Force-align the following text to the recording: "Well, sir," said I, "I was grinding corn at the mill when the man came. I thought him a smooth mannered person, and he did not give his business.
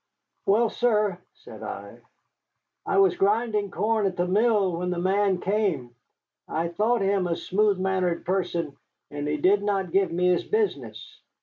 "Well, 0.47 0.71
sir," 0.71 1.19
said 1.35 1.61
I, 1.61 1.99
"I 2.87 2.97
was 2.97 3.15
grinding 3.15 3.69
corn 3.69 4.07
at 4.07 4.17
the 4.17 4.25
mill 4.27 4.77
when 4.77 4.89
the 4.89 4.97
man 4.97 5.39
came. 5.39 5.93
I 6.47 6.69
thought 6.69 7.01
him 7.01 7.27
a 7.27 7.35
smooth 7.35 7.77
mannered 7.77 8.25
person, 8.25 8.75
and 9.11 9.27
he 9.27 9.37
did 9.37 9.61
not 9.61 9.91
give 9.91 10.09
his 10.09 10.43
business. 10.43 11.21